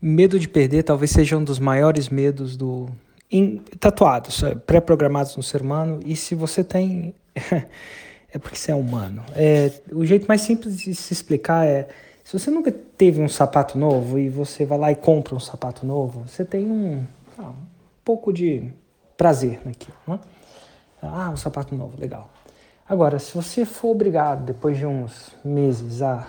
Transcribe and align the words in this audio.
Medo 0.00 0.38
de 0.38 0.48
perder 0.48 0.82
talvez 0.82 1.10
seja 1.10 1.36
um 1.36 1.44
dos 1.44 1.58
maiores 1.58 2.08
medos 2.08 2.56
do 2.56 2.88
tatuados, 3.78 4.42
é, 4.42 4.54
pré-programados 4.54 5.36
no 5.36 5.42
ser 5.42 5.62
humano. 5.62 6.00
E 6.04 6.16
se 6.16 6.34
você 6.34 6.64
tem, 6.64 7.14
é 7.34 8.38
porque 8.38 8.56
você 8.56 8.72
é 8.72 8.74
humano. 8.74 9.22
É, 9.36 9.70
o 9.92 10.04
jeito 10.04 10.26
mais 10.26 10.40
simples 10.40 10.78
de 10.78 10.94
se 10.94 11.12
explicar 11.12 11.66
é 11.66 11.88
se 12.24 12.38
você 12.38 12.50
nunca 12.50 12.70
teve 12.70 13.20
um 13.20 13.28
sapato 13.28 13.76
novo 13.76 14.18
e 14.18 14.28
você 14.28 14.64
vai 14.64 14.78
lá 14.78 14.92
e 14.92 14.94
compra 14.94 15.34
um 15.34 15.40
sapato 15.40 15.84
novo, 15.84 16.24
você 16.28 16.44
tem 16.44 16.64
um, 16.64 17.04
ah, 17.36 17.48
um 17.48 17.66
pouco 18.04 18.32
de 18.32 18.72
prazer 19.16 19.60
naquilo. 19.64 19.96
Né? 20.06 20.20
Ah, 21.02 21.30
um 21.30 21.36
sapato 21.36 21.74
novo, 21.74 22.00
legal. 22.00 22.30
Agora, 22.88 23.18
se 23.18 23.34
você 23.34 23.64
for 23.64 23.90
obrigado 23.90 24.44
depois 24.44 24.76
de 24.76 24.86
uns 24.86 25.32
meses 25.44 26.02
a 26.02 26.26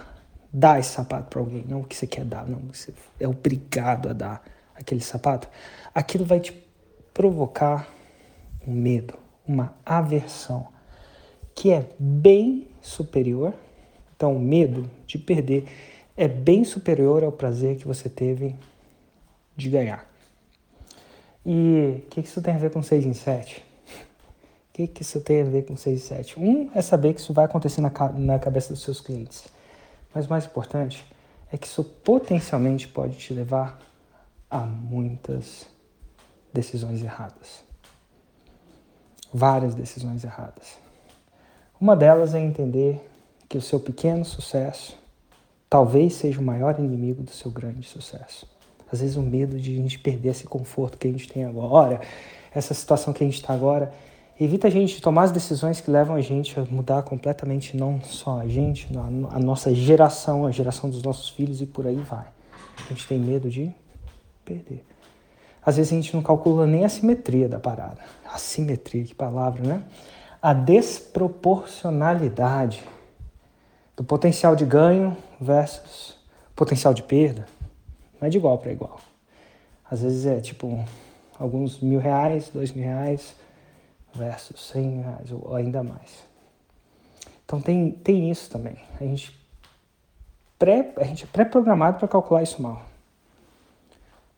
dar 0.51 0.79
esse 0.79 0.89
sapato 0.89 1.29
para 1.29 1.39
alguém, 1.39 1.63
não 1.67 1.81
o 1.81 1.83
que 1.83 1.95
você 1.95 2.05
quer 2.05 2.25
dar, 2.25 2.47
não, 2.47 2.59
você 2.73 2.93
é 3.19 3.27
obrigado 3.27 4.09
a 4.09 4.13
dar 4.13 4.43
aquele 4.75 5.01
sapato, 5.01 5.47
aquilo 5.93 6.25
vai 6.25 6.39
te 6.39 6.51
provocar 7.13 7.87
um 8.67 8.73
medo, 8.73 9.13
uma 9.47 9.73
aversão, 9.85 10.67
que 11.55 11.71
é 11.71 11.85
bem 11.99 12.67
superior. 12.81 13.53
Então, 14.15 14.35
o 14.35 14.39
medo 14.39 14.89
de 15.05 15.17
perder 15.17 15.65
é 16.15 16.27
bem 16.27 16.63
superior 16.63 17.23
ao 17.23 17.31
prazer 17.31 17.77
que 17.77 17.87
você 17.87 18.09
teve 18.09 18.55
de 19.55 19.69
ganhar. 19.69 20.09
E 21.45 22.03
o 22.05 22.09
que, 22.09 22.21
que 22.21 22.27
isso 22.27 22.41
tem 22.41 22.53
a 22.53 22.57
ver 22.57 22.71
com 22.71 22.83
6 22.83 23.05
em 23.05 23.13
7? 23.13 23.59
O 23.59 24.73
que, 24.73 24.87
que 24.87 25.01
isso 25.01 25.19
tem 25.21 25.41
a 25.41 25.45
ver 25.45 25.65
com 25.65 25.75
6 25.75 25.99
e 25.99 26.03
7? 26.03 26.39
Um 26.39 26.69
é 26.73 26.81
saber 26.81 27.13
que 27.13 27.19
isso 27.19 27.33
vai 27.33 27.45
acontecer 27.45 27.81
na, 27.81 27.91
na 28.13 28.39
cabeça 28.39 28.73
dos 28.73 28.83
seus 28.83 29.01
clientes. 29.01 29.43
Mas 30.13 30.25
o 30.25 30.29
mais 30.29 30.45
importante 30.45 31.05
é 31.51 31.57
que 31.57 31.67
isso 31.67 31.83
potencialmente 31.83 32.87
pode 32.87 33.15
te 33.15 33.33
levar 33.33 33.79
a 34.49 34.59
muitas 34.59 35.65
decisões 36.53 37.01
erradas. 37.01 37.63
Várias 39.33 39.73
decisões 39.73 40.23
erradas. 40.23 40.77
Uma 41.79 41.95
delas 41.95 42.35
é 42.35 42.39
entender 42.39 43.09
que 43.47 43.57
o 43.57 43.61
seu 43.61 43.79
pequeno 43.79 44.23
sucesso 44.23 44.97
talvez 45.69 46.15
seja 46.15 46.39
o 46.39 46.43
maior 46.43 46.77
inimigo 46.77 47.23
do 47.23 47.31
seu 47.31 47.49
grande 47.49 47.87
sucesso. 47.87 48.45
Às 48.91 48.99
vezes 48.99 49.15
o 49.15 49.21
medo 49.21 49.57
de 49.57 49.71
a 49.71 49.81
gente 49.81 49.97
perder 49.97 50.29
esse 50.29 50.43
conforto 50.43 50.97
que 50.97 51.07
a 51.07 51.11
gente 51.11 51.27
tem 51.31 51.45
agora, 51.45 52.01
essa 52.53 52.73
situação 52.73 53.13
que 53.13 53.23
a 53.23 53.25
gente 53.25 53.37
está 53.37 53.53
agora, 53.53 53.93
evita 54.39 54.67
a 54.67 54.71
gente 54.71 55.01
tomar 55.01 55.23
as 55.23 55.31
decisões 55.31 55.81
que 55.81 55.89
levam 55.89 56.15
a 56.15 56.21
gente 56.21 56.59
a 56.59 56.65
mudar 56.65 57.01
completamente 57.03 57.77
não 57.77 58.01
só 58.01 58.39
a 58.39 58.47
gente, 58.47 58.87
a 59.31 59.39
nossa 59.39 59.73
geração, 59.73 60.45
a 60.45 60.51
geração 60.51 60.89
dos 60.89 61.01
nossos 61.03 61.29
filhos 61.29 61.61
e 61.61 61.65
por 61.65 61.87
aí 61.87 61.97
vai. 61.97 62.25
A 62.77 62.81
gente 62.89 63.07
tem 63.07 63.19
medo 63.19 63.49
de 63.49 63.73
perder. 64.43 64.83
Às 65.63 65.77
vezes 65.77 65.93
a 65.93 65.95
gente 65.95 66.13
não 66.15 66.23
calcula 66.23 66.65
nem 66.65 66.83
a 66.83 66.89
simetria 66.89 67.47
da 67.47 67.59
parada. 67.59 68.01
A 68.25 68.37
simetria, 68.37 69.03
que 69.03 69.13
palavra, 69.13 69.61
né? 69.63 69.83
A 70.41 70.53
desproporcionalidade 70.53 72.83
do 73.95 74.03
potencial 74.03 74.55
de 74.55 74.65
ganho 74.65 75.15
versus 75.39 76.17
potencial 76.55 76.91
de 76.93 77.03
perda. 77.03 77.45
Não 78.19 78.27
é 78.27 78.31
de 78.31 78.37
igual 78.37 78.57
para 78.57 78.71
igual. 78.71 78.99
Às 79.89 80.01
vezes 80.01 80.25
é 80.25 80.39
tipo 80.39 80.83
alguns 81.37 81.79
mil 81.79 81.99
reais, 81.99 82.49
dois 82.53 82.71
mil 82.71 82.85
reais, 82.85 83.35
versus 84.13 84.59
100 84.71 85.01
reais 85.01 85.31
ou 85.31 85.55
ainda 85.55 85.83
mais. 85.83 86.23
Então 87.45 87.61
tem, 87.61 87.91
tem 87.91 88.31
isso 88.31 88.49
também. 88.49 88.77
A 88.99 89.03
gente, 89.03 89.37
pré, 90.57 90.93
a 90.97 91.03
gente 91.03 91.25
é 91.25 91.27
pré-programado 91.27 91.99
para 91.99 92.07
calcular 92.07 92.43
isso 92.43 92.61
mal. 92.61 92.85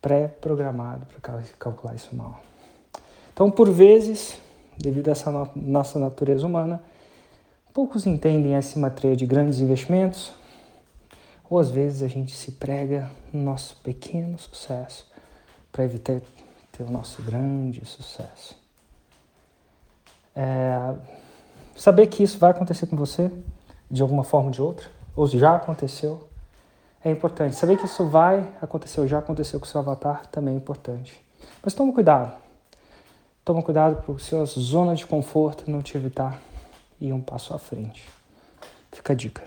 Pré-programado 0.00 1.06
para 1.06 1.42
calcular 1.58 1.94
isso 1.94 2.14
mal. 2.14 2.40
Então, 3.32 3.50
por 3.50 3.70
vezes, 3.70 4.38
devido 4.76 5.08
a 5.08 5.12
essa 5.12 5.30
no, 5.30 5.50
nossa 5.56 5.98
natureza 5.98 6.46
humana, 6.46 6.82
poucos 7.72 8.06
entendem 8.06 8.56
a 8.56 8.62
simetria 8.62 9.16
de 9.16 9.26
grandes 9.26 9.60
investimentos, 9.60 10.32
ou 11.48 11.58
às 11.58 11.70
vezes 11.70 12.02
a 12.02 12.08
gente 12.08 12.34
se 12.34 12.52
prega 12.52 13.10
no 13.32 13.42
nosso 13.42 13.76
pequeno 13.76 14.38
sucesso 14.38 15.06
para 15.70 15.84
evitar 15.84 16.20
ter 16.72 16.82
o 16.82 16.90
nosso 16.90 17.22
grande 17.22 17.84
sucesso. 17.84 18.63
É, 20.34 20.94
saber 21.76 22.06
que 22.08 22.22
isso 22.22 22.38
vai 22.38 22.50
acontecer 22.50 22.86
com 22.86 22.96
você 22.96 23.30
de 23.90 24.02
alguma 24.02 24.24
forma 24.24 24.46
ou 24.46 24.52
de 24.52 24.62
outra, 24.62 24.88
ou 25.14 25.26
já 25.26 25.54
aconteceu, 25.54 26.28
é 27.04 27.10
importante. 27.10 27.54
Saber 27.54 27.76
que 27.76 27.84
isso 27.84 28.06
vai 28.06 28.48
acontecer 28.60 29.00
ou 29.00 29.06
já 29.06 29.18
aconteceu 29.18 29.60
com 29.60 29.66
o 29.66 29.68
seu 29.68 29.80
avatar 29.80 30.26
também 30.26 30.54
é 30.54 30.56
importante. 30.56 31.22
Mas 31.62 31.74
toma 31.74 31.92
cuidado. 31.92 32.32
Toma 33.44 33.62
cuidado 33.62 34.02
para 34.02 34.14
a 34.14 34.18
sua 34.18 34.46
zona 34.46 34.94
de 34.94 35.06
conforto 35.06 35.70
não 35.70 35.82
te 35.82 35.96
evitar 35.96 36.40
ir 37.00 37.12
um 37.12 37.20
passo 37.20 37.54
à 37.54 37.58
frente. 37.58 38.08
Fica 38.90 39.12
a 39.12 39.16
dica. 39.16 39.42